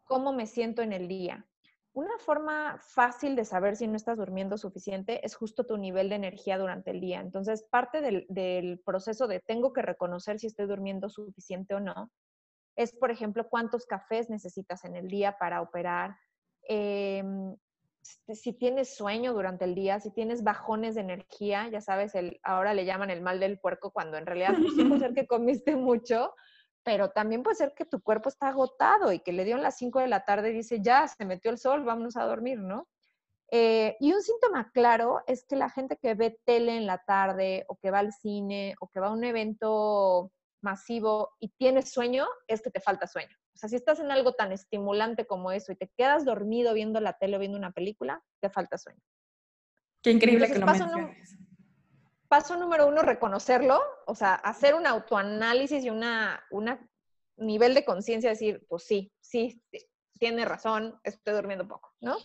[0.02, 1.46] cómo me siento en el día.
[1.92, 6.16] Una forma fácil de saber si no estás durmiendo suficiente es justo tu nivel de
[6.16, 7.20] energía durante el día.
[7.20, 12.10] Entonces, parte del, proceso de tengo que reconocer si estoy durmiendo suficiente o no,
[12.76, 16.16] es, por ejemplo, cuántos cafés necesitas en el día para operar,
[16.68, 17.56] em,
[18.28, 22.74] si tienes sueño durante el día, si tienes bajones de energía, ya sabes, el, ahora
[22.74, 26.34] le llaman el mal del puerco cuando en realidad pues, puede ser que comiste mucho,
[26.84, 30.00] pero también puede ser que tu cuerpo está agotado y que le dio las 5
[30.00, 32.86] de la tarde y dice, ya, se metió el sol, vámonos a dormir, ¿no?
[33.50, 37.64] Eh, y un síntoma claro es que la gente que ve tele en la tarde
[37.68, 40.32] o que va al cine o que va a un evento
[40.66, 43.34] masivo y tienes sueño, es que te falta sueño.
[43.54, 47.00] O sea, si estás en algo tan estimulante como eso y te quedas dormido viendo
[47.00, 49.00] la tele o viendo una película, te falta sueño.
[50.02, 51.36] Qué increíble que lo menciones
[52.28, 56.86] paso número uno, reconocerlo, o sea, hacer un autoanálisis y una, una
[57.36, 59.62] nivel de conciencia, decir, pues sí, sí,
[60.18, 62.16] tiene razón, estoy durmiendo poco, ¿no?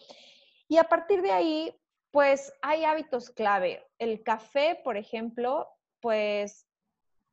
[0.68, 1.76] Y a partir de ahí,
[2.12, 3.86] pues hay hábitos clave.
[4.00, 5.68] El café, por ejemplo,
[6.00, 6.68] pues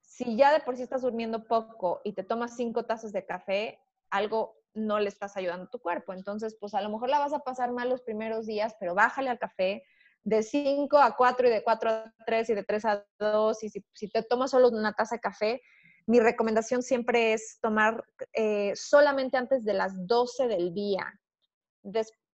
[0.08, 3.78] si ya de por sí estás durmiendo poco y te tomas cinco tazas de café,
[4.10, 6.14] algo no le estás ayudando a tu cuerpo.
[6.14, 9.28] Entonces, pues a lo mejor la vas a pasar mal los primeros días, pero bájale
[9.28, 9.84] al café,
[10.24, 13.68] de 5 a 4 y de 4 a 3 y de 3 a 2 y
[13.68, 15.60] si, te tomas solo una taza de café,
[16.06, 21.04] mi recomendación siempre es tomar eh, solamente antes de las 12 del día.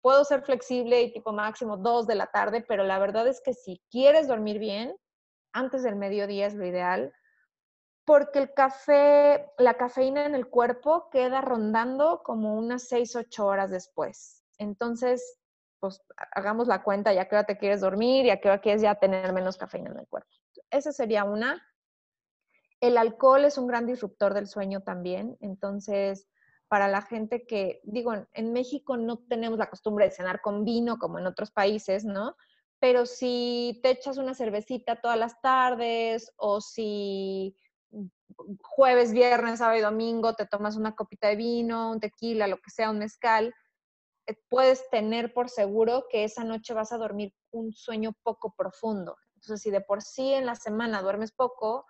[0.03, 3.55] puedo ser flexible y tipo máximo 2 de la tarde, pero la verdad es que
[3.55, 4.97] si quieres dormir bien,
[5.53, 7.13] antes del mediodía es lo ideal,
[8.05, 13.71] porque el café, la cafeína en el cuerpo queda rondando como unas 6, 8 horas
[13.71, 14.43] después.
[14.59, 15.39] Entonces,
[15.81, 18.83] pues hagamos la cuenta ya que hora te quieres dormir y a qué hora quieres
[18.83, 20.29] ya tener menos cafeína en el cuerpo.
[20.71, 21.63] Esa sería una.
[22.81, 26.27] El alcohol es un gran disruptor del sueño también, entonces
[26.71, 30.99] para la gente que, digo, en, México no tenemos la costumbre de cenar con vino
[30.99, 32.37] como en otros países, ¿no?
[32.79, 37.57] Pero si te echas una cervecita todas las tardes o si
[38.63, 42.71] jueves, viernes, sábado y domingo te tomas una copita de vino, un tequila, lo que
[42.71, 43.55] sea, un mezcal,
[44.27, 49.17] eh, puedes tener por seguro que esa noche vas a dormir un sueño poco profundo.
[49.35, 51.87] Entonces, si de por sí en la semana duermes poco,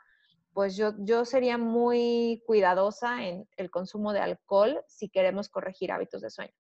[0.53, 6.23] pues yo, yo sería muy cuidadosa en el consumo de alcohol si queremos corregir hábitos
[6.23, 6.55] de sueño.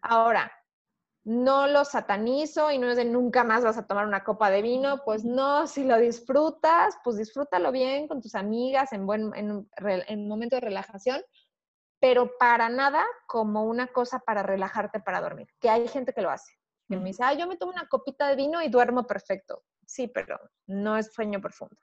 [0.00, 0.52] Ahora,
[1.24, 4.62] no lo satanizo y no es de nunca más vas a tomar una copa de
[4.62, 9.68] vino, pues no, si lo disfrutas, pues disfrútalo bien con tus amigas en, buen, en,
[9.76, 11.22] en un momento de relajación,
[12.00, 16.30] pero para nada como una cosa para relajarte para dormir, que hay gente que lo
[16.30, 16.52] hace.
[16.88, 19.62] Que me dice, ah, yo me tomo una copita de vino y duermo perfecto.
[19.86, 21.76] Sí, pero no es sueño profundo.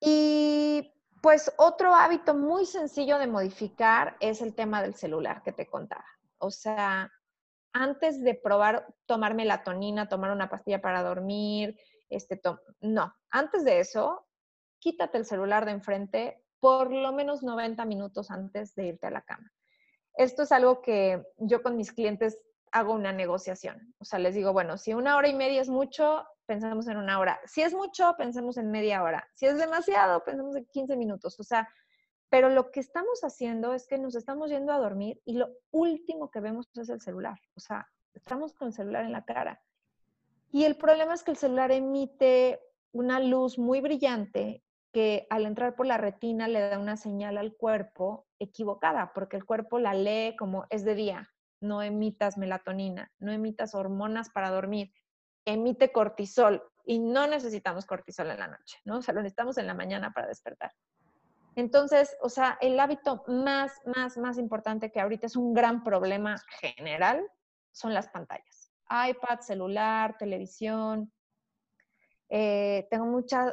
[0.00, 5.66] Y pues otro hábito muy sencillo de modificar es el tema del celular que te
[5.66, 6.06] contaba.
[6.38, 7.12] O sea,
[7.72, 11.78] antes de probar tomar melatonina, tomar una pastilla para dormir,
[12.08, 12.40] este,
[12.80, 14.26] no, antes de eso,
[14.78, 19.22] quítate el celular de enfrente, por lo menos 90 minutos antes de irte a la
[19.22, 19.52] cama.
[20.14, 22.38] Esto es algo que yo con mis clientes
[22.72, 23.94] hago una negociación.
[23.98, 27.18] O sea, les digo, bueno, si una hora y media es mucho, pensemos en una
[27.18, 27.40] hora.
[27.46, 29.28] Si es mucho, pensemos en media hora.
[29.34, 31.38] Si es demasiado, pensemos en 15 minutos.
[31.38, 31.68] O sea,
[32.30, 36.30] pero lo que estamos haciendo es que nos estamos yendo a dormir y lo último
[36.30, 37.38] que vemos es el celular.
[37.54, 39.62] O sea, estamos con el celular en la cara.
[40.50, 42.60] Y el problema es que el celular emite
[42.92, 44.62] una luz muy brillante
[44.92, 49.44] que al entrar por la retina le da una señal al cuerpo equivocada, porque el
[49.44, 54.92] cuerpo la lee como es de día, no emitas melatonina, no emitas hormonas para dormir,
[55.44, 58.98] emite cortisol y no necesitamos cortisol en la noche, ¿no?
[58.98, 60.72] O sea, lo necesitamos en la mañana para despertar.
[61.58, 66.36] Entonces, o sea, el hábito más, más, más importante que ahorita es un gran problema
[66.60, 67.28] general
[67.72, 68.70] son las pantallas.
[68.88, 71.12] iPad, celular, televisión,
[72.28, 73.06] eh, tengo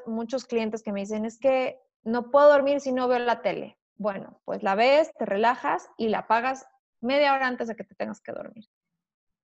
[0.05, 3.79] muchos clientes que me dicen, es que no puedo dormir si no veo la tele.
[3.95, 6.67] Bueno, pues la ves, te relajas y la apagas
[7.01, 8.65] media hora antes de que te tengas que dormir.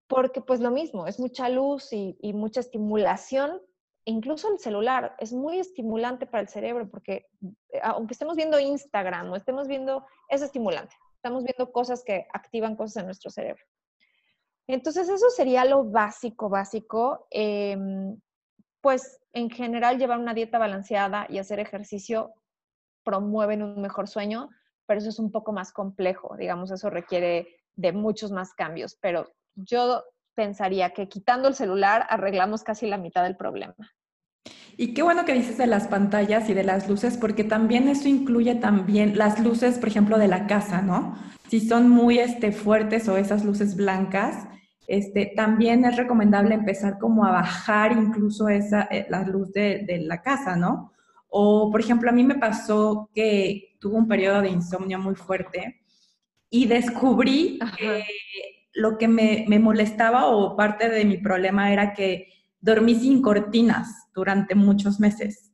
[0.06, 3.60] Porque pues lo mismo, es mucha luz y mucha estimulación.
[4.06, 9.32] Incluso el celular es muy estimulante para el cerebro porque eh, aunque estemos viendo Instagram
[9.32, 10.96] o estemos viendo, es estimulante.
[11.16, 13.64] Estamos viendo cosas que activan cosas en nuestro cerebro.
[14.68, 17.28] Entonces, eso sería lo básico, básico.
[17.30, 18.20] Em,
[18.82, 22.34] pues en general llevar una dieta balanceada y hacer ejercicio
[23.04, 24.50] promueven un mejor sueño,
[24.86, 29.32] pero eso es un poco más complejo, digamos, eso requiere de muchos más cambios, pero
[29.56, 30.04] yo
[30.36, 33.76] pensaría que quitando el celular arreglamos casi la mitad del problema.
[34.78, 38.08] Y qué bueno que dices de las pantallas y de las luces, porque también eso
[38.08, 41.16] incluye también las luces, por ejemplo, de la casa, ¿no?
[41.50, 44.48] Si son muy este, fuertes o esas luces blancas,
[44.88, 50.00] este, también es recomendable empezar como a bajar incluso esa, eh, la luz de, de,
[50.00, 50.94] la casa, ¿no?
[51.28, 55.82] O, por ejemplo, a mí me pasó que tuve un periodo de insomnio muy fuerte
[56.50, 58.04] y descubrí que
[58.74, 62.28] lo que me, me, molestaba o parte de mi problema era que
[62.60, 65.52] dormí sin cortinas durante muchos meses.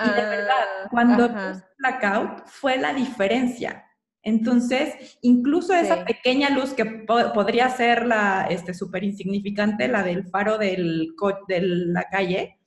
[0.00, 3.84] Y de verdad, ah, cuando puse blackout fue la diferencia.
[4.22, 10.58] Entonces, incluso esa pequeña luz que podría ser la este súper insignificante, la del faro
[10.58, 11.08] del
[11.48, 12.58] de la calle,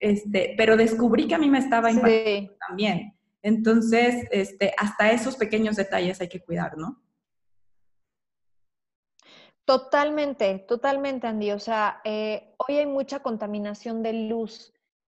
[0.00, 3.14] este, pero descubrí que a mí me estaba impactando también.
[3.42, 7.03] Entonces, este, hasta esos pequeños detalles hay que cuidar, ¿no?
[9.64, 11.52] Totalmente, totalmente, Andy.
[11.52, 14.72] O sea, eh, hoy hay mucha contaminación de luz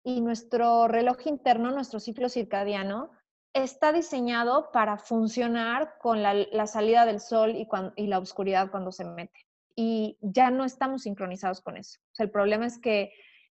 [0.03, 3.11] y nuestro reloj interno, nuestro ciclo circadiano,
[3.53, 9.05] está diseñado para funcionar con la, salida del sol y, y, la oscuridad cuando se
[9.05, 9.47] mete.
[9.75, 11.99] Y ya no estamos sincronizados con eso.
[12.11, 13.11] O sea, el problema es que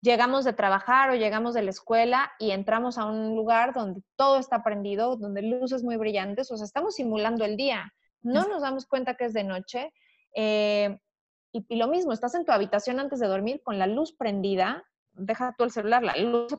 [0.03, 4.38] llegamos de trabajar o llegamos de la escuela y entramos a un lugar donde todo
[4.38, 7.92] está prendido, donde luces muy brillantes, o sea, estamos simulando el día.
[8.22, 9.92] No nos damos cuenta que es de noche.
[10.37, 10.96] Eh,
[11.51, 14.85] y, y, lo mismo, estás en tu habitación antes de dormir con la luz prendida,
[15.14, 16.57] deja tú el celular, la luz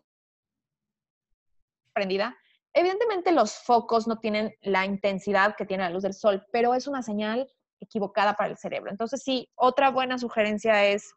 [1.94, 2.36] prendida,
[2.78, 6.86] Evidentemente los focos no tienen la intensidad que tiene la luz del sol, pero es
[6.86, 7.48] una señal
[7.80, 8.92] equivocada para el cerebro.
[8.92, 11.16] Entonces, sí, otra buena sugerencia es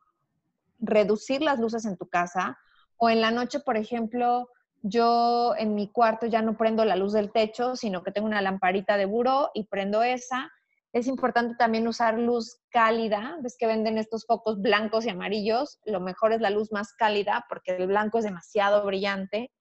[0.78, 2.58] reducir las luces en tu casa
[2.96, 4.48] o en la noche, por ejemplo,
[4.80, 8.40] yo en mi cuarto ya no prendo la luz del techo, sino que tengo una
[8.40, 10.50] lamparita de buró y prendo esa.
[10.92, 13.38] Es importante también usar luz cálida.
[13.42, 15.78] Ves que venden estos focos blancos y amarillos.
[15.84, 19.52] Lo mejor es la luz más cálida porque el blanco es demasiado brillante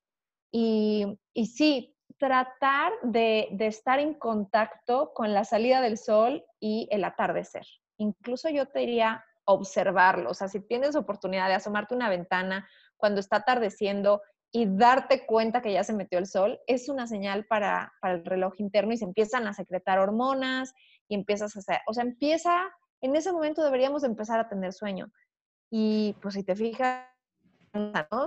[0.52, 7.66] y, sí, tratar de, estar en contacto con la salida del sol y el atardecer.
[7.98, 10.32] Incluso yo te diría observarlo.
[10.32, 15.62] O sea, si tienes oportunidad de asomarte una ventana cuando está atardeciendo y darte cuenta
[15.62, 18.98] que ya se metió el sol, es una señal para, para el reloj interno y
[18.98, 20.74] se empiezan a secretar hormonas
[21.08, 22.62] y empiezas a hacer, o sea, empieza,
[23.02, 25.12] en ese momento deberíamos empezar a tener sueño.
[25.72, 27.06] Y pues si te fijas,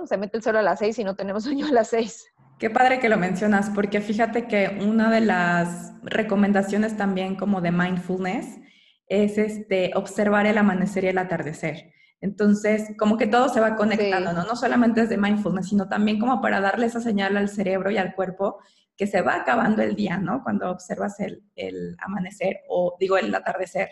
[0.05, 2.25] se mete el sol a las seis y no tenemos sueño a las seis.
[2.59, 7.71] Qué padre que lo mencionas, porque fíjate que una de las recomendaciones también como de
[7.71, 8.59] mindfulness
[9.07, 11.92] es este, observar el amanecer y el atardecer.
[12.23, 14.45] Entonces, como que todo se va conectando, ¿no?
[14.45, 17.97] No solamente es de mindfulness, sino también como para darle esa señal al cerebro y
[17.97, 18.59] al cuerpo
[18.95, 20.41] que se va acabando el día, ¿no?
[20.41, 23.89] Cuando observas el, el amanecer o digo el atardecer.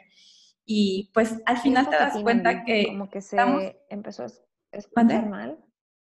[0.64, 2.86] Y pues al final te das cuenta que...
[2.88, 3.36] Como que se
[3.90, 4.28] empezó a
[4.72, 5.58] escuchar mal.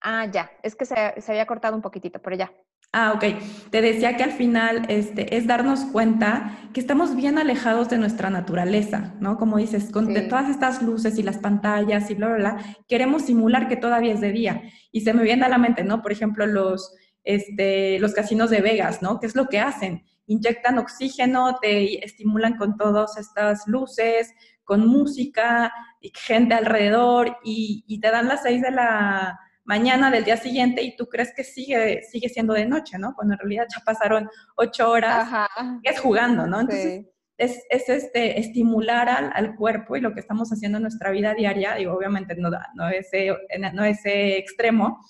[0.00, 0.94] Ah, ya, es que se,
[1.28, 2.50] había cortado un poquitito, pero ya.
[2.96, 3.24] Ah, ok.
[3.70, 8.30] Te decía que al final este, es darnos cuenta que estamos bien alejados de nuestra
[8.30, 9.36] naturaleza, ¿no?
[9.36, 13.66] Como dices, con todas estas luces y las pantallas y bla, bla, bla, queremos simular
[13.66, 14.62] que todavía es de día.
[14.92, 16.02] Y se me viene a la mente, ¿no?
[16.02, 19.18] Por ejemplo, los, este, los casinos de Vegas, ¿no?
[19.18, 20.04] ¿Qué es lo que hacen?
[20.28, 28.12] Inyectan oxígeno, te estimulan con todas estas luces, con música, gente alrededor y, y, te
[28.12, 32.28] dan las seis de la mañana del día siguiente y tú crees que sigue, sigue
[32.28, 33.14] siendo de noche, ¿no?
[33.14, 35.48] Cuando en realidad ya pasaron ocho horas,
[35.82, 36.60] es jugando, ¿no?
[36.60, 41.10] Entonces, es, es, este, estimular al, al, cuerpo y lo que estamos haciendo en nuestra
[41.10, 43.36] vida diaria, y obviamente no, no, ese,
[43.72, 45.00] no ese extremo,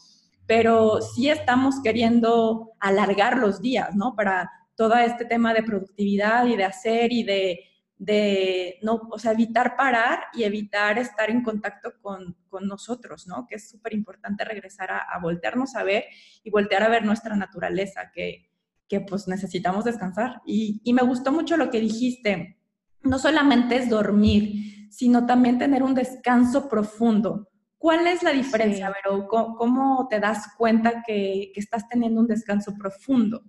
[0.46, 4.14] pero sí estamos queriendo alargar los días, ¿no?
[4.14, 7.60] Para todo este tema de productividad y de hacer y de
[8.04, 13.46] de no, o sea, evitar parar y evitar estar en contacto con, con nosotros, ¿no?
[13.46, 16.04] Que es súper importante regresar a, a, voltearnos a ver
[16.42, 18.50] y voltear a ver nuestra naturaleza, que,
[18.88, 20.42] que pues necesitamos descansar.
[20.44, 22.58] Y, y, me gustó mucho lo que dijiste,
[23.02, 27.48] no solamente es dormir, sino también tener un descanso profundo.
[27.78, 28.92] ¿Cuál es la diferencia, sí.
[29.02, 29.26] Vero?
[29.28, 33.42] ¿Cómo, ¿Cómo, te das cuenta que, que estás teniendo un descanso profundo?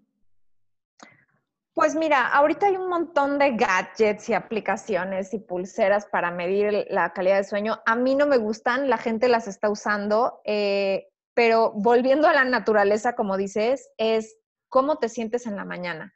[1.76, 7.12] Pues mira, ahorita hay un montón de gadgets y aplicaciones y pulseras para medir la
[7.12, 7.82] calidad de sueño.
[7.86, 12.46] A mí no me gustan, la gente las está usando, eh, pero volviendo a la
[12.46, 14.38] naturaleza, como dices, es
[14.70, 16.14] cómo te sientes en la mañana.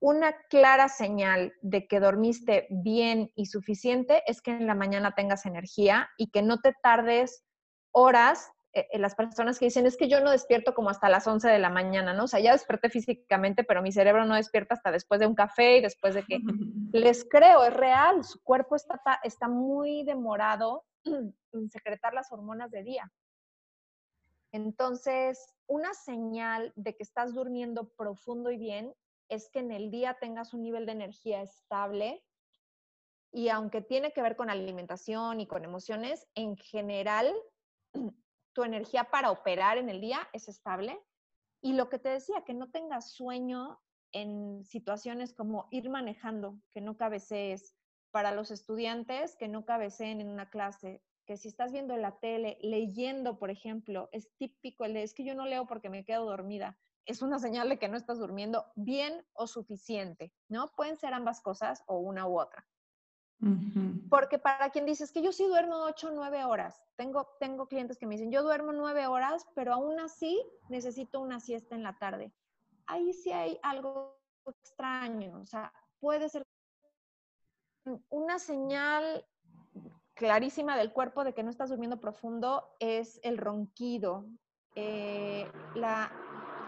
[0.00, 5.46] una clara señal de que dormiste bien y suficiente es que en la mañana tengas
[5.46, 7.44] energía y que no te tardes
[7.92, 8.50] horas.
[8.74, 11.48] Eh, eh, las personas que dicen, es que yo no despierto como hasta las 11
[11.48, 12.24] de la mañana, ¿no?
[12.24, 15.76] O sea, ya desperté físicamente, pero mi cerebro no despierta hasta después de un café
[15.76, 16.38] y después de que
[16.92, 22.82] les creo, es real, su cuerpo está, está muy demorado en secretar las hormonas de
[22.82, 23.12] día.
[24.52, 28.92] Entonces, una señal de que estás durmiendo profundo y bien
[29.28, 32.24] es que en el día tengas un nivel de energía estable
[33.32, 37.32] y aunque tiene que ver con alimentación y con emociones, en general
[38.54, 40.98] tu energía para operar en el día es estable.
[41.60, 43.80] Y lo que te decía, que no tengas sueño
[44.12, 47.76] en situaciones como ir manejando, que no cabecees,
[48.10, 52.58] para los estudiantes, que no cabeceen en una clase, que si estás viendo la tele,
[52.60, 56.24] leyendo, por ejemplo, es típico el de, es que yo no leo porque me quedo
[56.24, 60.72] dormida es una señal de que no estás durmiendo bien o suficiente, ¿no?
[60.74, 62.66] Pueden ser ambas cosas o una u otra.
[64.08, 67.66] Porque para quien dice, es que yo sí duermo 8 o 9 horas, tengo, tengo
[67.66, 71.82] clientes que me dicen, yo duermo 9 horas, pero aún así necesito una siesta en
[71.82, 72.32] la tarde.
[72.86, 76.46] Ahí sí hay algo extraño, o sea, puede ser
[78.08, 79.24] una señal
[80.14, 84.26] clarísima del cuerpo de que no estás durmiendo profundo es el ronquido,
[84.74, 86.10] eh, la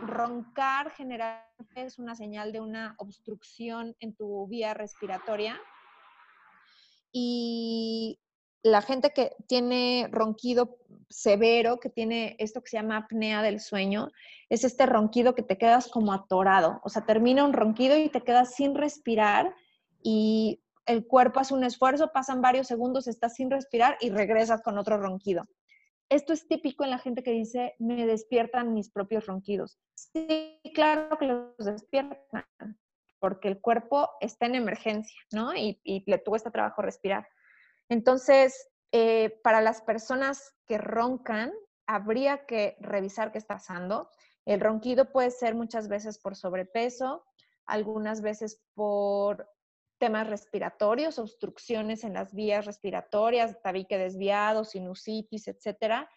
[0.02, 5.58] roncar generalmente es una señal de una obstrucción en tu vía respiratoria.
[7.18, 8.20] Y
[8.62, 10.76] la gente que tiene ronquido
[11.08, 14.10] severo, que tiene esto que se llama apnea del sueño,
[14.50, 16.78] es este ronquido que te quedas como atorado.
[16.84, 19.54] O sea, termina un ronquido y te quedas sin respirar
[20.02, 24.76] y el cuerpo hace un esfuerzo, pasan varios segundos, estás sin respirar y regresas con
[24.76, 25.44] otro ronquido.
[26.10, 29.78] Esto es típico en la gente que dice, me despiertan mis propios ronquidos.
[29.94, 32.44] Sí, claro que los despiertan,
[33.18, 35.54] porque el cuerpo está en emergencia, ¿no?
[35.54, 37.28] Y, le cuesta trabajo respirar.
[37.88, 41.52] Entonces, eh, para las personas que roncan,
[41.86, 44.10] habría que revisar qué está pasando.
[44.44, 47.24] El ronquido puede ser muchas veces por sobrepeso,
[47.64, 49.48] algunas veces por
[49.98, 56.08] temas respiratorios, obstrucciones en las vías respiratorias, tabique desviado, sinusitis, etcétera,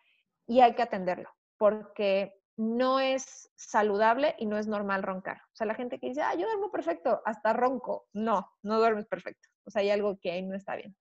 [0.46, 1.30] y hay que atenderlo
[1.60, 5.38] porque no es saludable y no es normal roncar.
[5.38, 8.08] O sea, la gente que dice, ah, yo duermo perfecto, hasta ronco.
[8.12, 9.48] No, no duermes perfecto.
[9.64, 10.94] O sea, hay algo que ahí no está bien.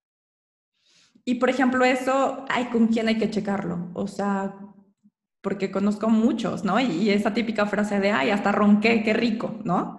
[1.24, 3.90] Y por ejemplo, eso, hay con quién hay que checarlo.
[3.94, 4.54] O sea,
[5.40, 6.78] porque conozco muchos, ¿no?
[6.78, 9.98] Y esa típica frase de, ay, hasta ronqué, qué rico, ¿no?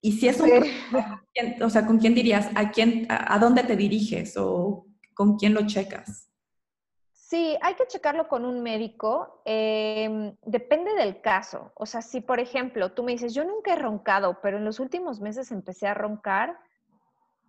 [0.00, 0.50] Y si es un
[1.62, 2.50] o sea, ¿con quién dirías?
[2.56, 6.28] ¿A, quién, a, dónde te diriges o con quién lo checas?
[7.34, 9.42] Sí, hay que checarlo con un médico.
[9.44, 11.72] Em, depende del caso.
[11.74, 14.78] O sea, si por ejemplo tú me dices, yo nunca he roncado, pero en los
[14.78, 16.56] últimos meses empecé a roncar,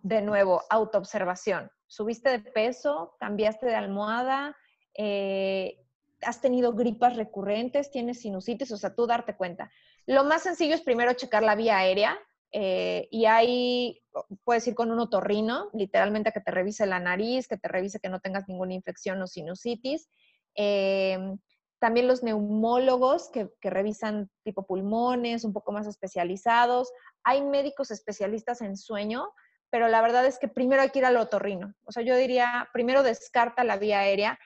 [0.02, 1.70] de nuevo, autoobservación.
[1.86, 4.56] Subiste de peso, cambiaste de almohada,
[4.94, 5.78] eh,
[6.22, 9.70] has tenido gripas recurrentes, tienes sinusitis, o sea, tú darte cuenta.
[10.04, 12.18] Lo más sencillo es primero checar la vía aérea,
[12.58, 14.02] eh, y ahí
[14.42, 18.08] puedes ir con un otorrino, literalmente que te revise la nariz, que te revise que
[18.08, 20.08] no tengas ninguna infección o sinusitis.
[20.54, 21.38] Em,
[21.78, 26.90] también los neumólogos que, que, revisan tipo pulmones, un poco más especializados.
[27.24, 29.28] Hay médicos especialistas en sueño,
[29.68, 31.74] pero la verdad es que primero hay que ir al otorrino.
[31.84, 34.38] O sea, yo diría, primero descarta la vía aérea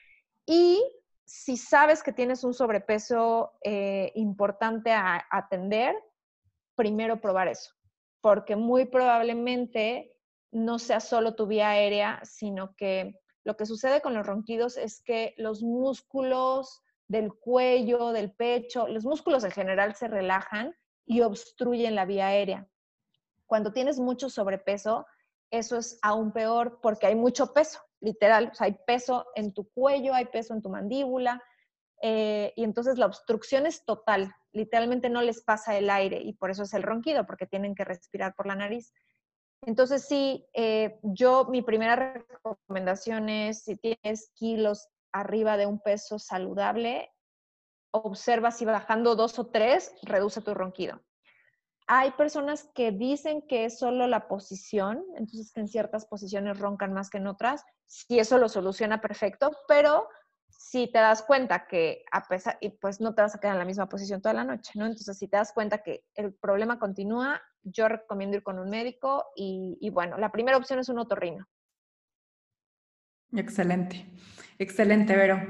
[0.44, 0.82] y
[1.24, 5.94] si sabes que tienes un sobrepeso eh, importante a atender,
[6.74, 7.79] primero probar eso
[8.20, 10.14] porque muy probablemente
[10.52, 15.02] no sea solo tu vía aérea, sino que lo que sucede con los ronquidos es
[15.02, 20.74] que los músculos del cuello, del pecho, los músculos en general se relajan
[21.06, 22.68] y obstruyen la vía aérea.
[23.46, 25.06] Cuando tienes mucho sobrepeso,
[25.50, 28.52] eso es aún peor porque hay mucho peso, literal.
[28.58, 31.42] Hay peso en tu cuello, hay peso en tu mandíbula,
[32.02, 36.50] eh, y entonces la obstrucción es total literalmente no les pasa el aire y por
[36.50, 38.92] eso es el ronquido, porque tienen que respirar por la nariz.
[39.62, 46.18] Entonces, sí, eh, yo mi primera recomendación es, si tienes kilos arriba de un peso
[46.18, 47.10] saludable,
[47.92, 51.02] observa si bajando dos o tres, reduce tu ronquido.
[51.86, 56.92] Hay personas que dicen que es solo la posición, entonces que en ciertas posiciones roncan
[56.92, 57.64] más que en otras.
[57.86, 60.08] Si eso lo soluciona perfecto, pero
[60.60, 63.60] si te das cuenta que a pesar, y pues no te vas a quedar en
[63.60, 64.84] la misma posición toda la noche, ¿no?
[64.84, 69.28] Entonces, si te das cuenta que el problema continúa, yo recomiendo ir con un médico
[69.34, 71.48] y, bueno, la primera opción es un otorrino.
[73.32, 74.06] Excelente,
[74.58, 75.40] excelente, Vero.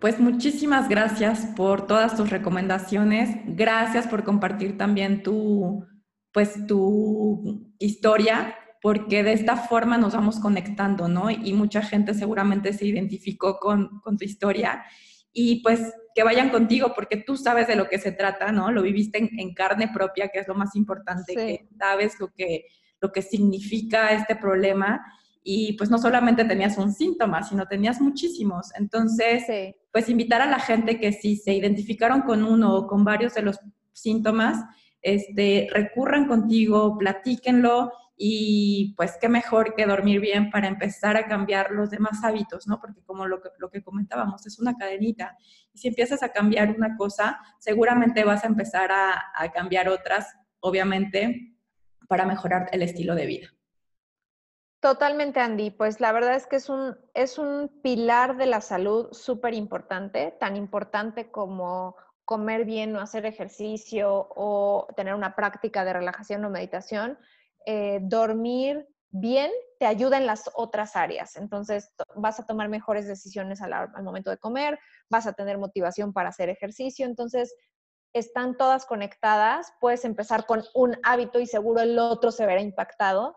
[0.00, 3.36] Pues muchísimas gracias por todas tus recomendaciones.
[3.44, 5.86] Gracias por compartir también tu,
[6.32, 11.30] pues tu historia porque de esta forma nos vamos conectando, ¿no?
[11.30, 14.84] Y mucha gente seguramente se identificó con, con tu historia
[15.32, 18.70] y pues que vayan contigo porque tú sabes de lo que se trata, ¿no?
[18.70, 22.66] Lo viviste en, carne propia, que es lo más importante, que sabes lo que,
[23.00, 25.02] lo que significa este problema
[25.42, 28.66] y pues no solamente tenías un síntoma, sino tenías muchísimos.
[28.78, 29.44] Entonces,
[29.92, 33.40] pues invitar a la gente que si se identificaron con uno o con varios de
[33.44, 33.58] los
[33.94, 34.62] síntomas,
[35.00, 41.72] este, recurran contigo, platíquenlo y pues qué mejor que dormir bien para empezar a cambiar
[41.72, 42.80] los demás hábitos, ¿no?
[42.80, 45.36] Porque como lo que, lo que comentábamos, es una cadenita.
[45.72, 51.56] Y si empiezas a cambiar una cosa, seguramente vas a empezar a, cambiar otras, obviamente,
[52.08, 53.48] para mejorar el estilo de vida.
[54.80, 55.70] Totalmente, Andy.
[55.70, 60.36] Pues la verdad es que es un, es un pilar de la salud súper importante,
[60.38, 66.50] tan importante como comer bien o hacer ejercicio o tener una práctica de relajación o
[66.50, 67.18] meditación.
[67.66, 71.36] Eh, dormir bien te ayuda en las otras áreas.
[71.36, 76.12] Entonces, vas a tomar mejores decisiones al, al, momento de comer, vas a tener motivación
[76.12, 77.06] para hacer ejercicio.
[77.06, 77.54] Entonces,
[78.12, 79.72] están todas conectadas.
[79.80, 83.36] Puedes empezar con un hábito y seguro el otro se verá impactado.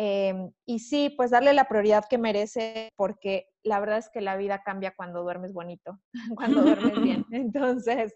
[0.00, 4.36] Em, y sí, pues darle la prioridad que merece, porque la verdad es que la
[4.36, 5.98] vida cambia cuando duermes bonito,
[6.36, 7.26] cuando duermes bien.
[7.32, 8.14] Entonces,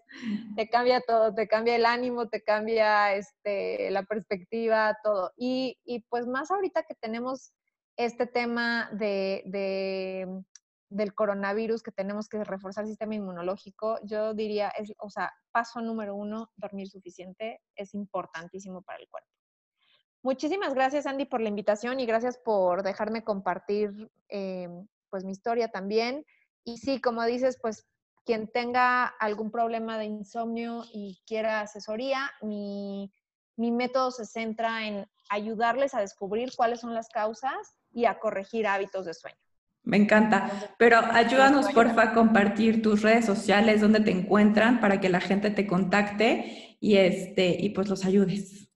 [0.55, 5.33] te cambia todo, te cambia el ánimo, te cambia este, la perspectiva, todo.
[5.35, 7.51] Y, y pues más ahorita que tenemos
[7.97, 10.41] este tema de, de,
[10.87, 15.81] del coronavirus, que tenemos que reforzar el sistema inmunológico, yo diría, es, o sea, paso
[15.81, 19.42] número uno, dormir suficiente es importantísimo para el cuerpo.
[20.23, 24.69] Muchísimas gracias, Andy, por la invitación y gracias por dejarme compartir eh,
[25.09, 26.25] pues mi historia también.
[26.63, 27.85] Y sí, como dices, pues
[28.25, 33.11] quien tenga algún problema de insomnio y quiera asesoría, mi,
[33.57, 38.65] mi método se centra en ayudarles a descubrir cuáles son las causas y a corregir
[38.65, 39.37] hábitos de sueño.
[39.83, 40.73] Me encanta.
[40.77, 45.51] Pero ayúdanos, porfa, a compartir tus redes sociales, donde te encuentran, para que la gente
[45.51, 48.72] te contacte y, este, y pues los ayudes.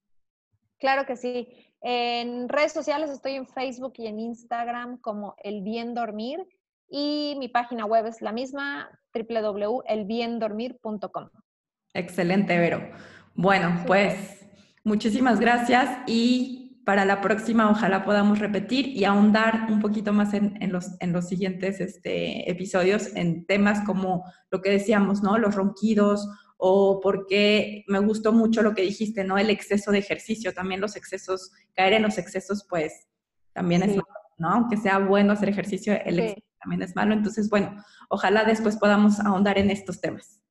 [0.80, 1.48] Claro que sí.
[1.82, 6.44] En redes sociales estoy en Facebook y en Instagram como El Bien Dormir
[6.90, 11.30] y mi página web es la misma, www.elbiendormir.com.
[11.94, 12.90] Excelente, Vero.
[13.36, 14.48] Bueno, pues
[14.84, 20.58] muchísimas gracias y para la próxima ojalá podamos repetir y ahondar un poquito más en,
[20.72, 25.38] los, en los siguientes este, episodios en temas como lo que decíamos, ¿no?
[25.38, 29.38] Los ronquidos o porque me gustó mucho lo que dijiste, ¿no?
[29.38, 33.08] El exceso de ejercicio, también los excesos, caer en los excesos, pues
[33.54, 34.50] también es malo, ¿no?
[34.50, 37.14] Aunque sea bueno hacer ejercicio, el exceso también es malo.
[37.14, 40.42] Entonces, bueno, ojalá después podamos ahondar en estos temas.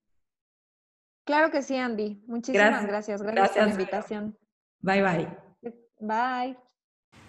[1.25, 2.23] Claro que sí, Andy.
[2.29, 3.21] Muchísimas gracias.
[3.21, 4.39] Gracias, por la invitación.
[4.81, 5.29] Bye, bye.
[5.99, 6.57] Bye.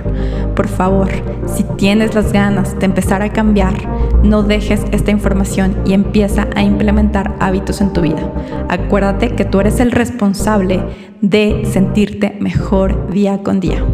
[0.54, 1.08] Por favor,
[1.46, 3.74] si tienes las ganas de empezar a cambiar,
[4.22, 8.32] no dejes esta información y empieza a implementar hábitos en tu vida.
[8.68, 10.82] Acuérdate que tú eres el responsable
[11.20, 13.84] de sentirte mejor día con día.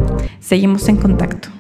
[0.41, 1.57] Seguimos en contacto.